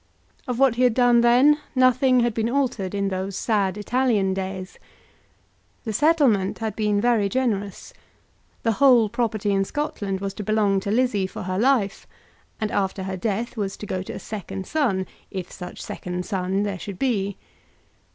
Of 0.47 0.57
what 0.57 0.77
he 0.77 0.81
had 0.81 0.95
done 0.95 1.21
then, 1.21 1.59
nothing 1.75 2.21
had 2.21 2.33
been 2.33 2.49
altered 2.49 2.95
in 2.95 3.09
those 3.09 3.35
sad 3.35 3.77
Italian 3.77 4.33
days. 4.33 4.79
The 5.83 5.93
settlement 5.93 6.57
had 6.57 6.75
been 6.75 6.99
very 6.99 7.29
generous. 7.29 7.93
The 8.63 8.71
whole 8.71 9.09
property 9.09 9.51
in 9.51 9.63
Scotland 9.63 10.19
was 10.19 10.33
to 10.33 10.43
belong 10.43 10.79
to 10.79 10.89
Lizzie 10.89 11.27
for 11.27 11.43
her 11.43 11.59
life, 11.59 12.07
and 12.59 12.71
after 12.71 13.03
her 13.03 13.15
death 13.15 13.55
was 13.55 13.77
to 13.77 13.85
go 13.85 14.01
to 14.01 14.13
a 14.13 14.17
second 14.17 14.65
son, 14.65 15.05
if 15.29 15.51
such 15.51 15.79
second 15.83 16.25
son 16.25 16.63
there 16.63 16.79
should 16.79 16.97
be. 16.97 17.37